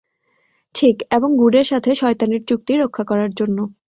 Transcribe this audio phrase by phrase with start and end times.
[0.75, 3.57] ঠিক, এবং গুডের সাথে শয়তানের চুক্তি রক্ষা করার জন্য।